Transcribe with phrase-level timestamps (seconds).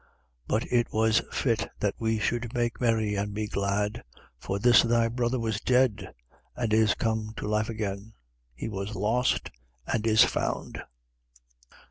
[0.01, 0.07] 15:32.
[0.47, 4.01] But it was fit that we should make merry and be glad:
[4.39, 6.11] for this thy brother was dead
[6.55, 8.13] and is come to life again;
[8.55, 9.51] he was lost,
[9.85, 10.81] and is found.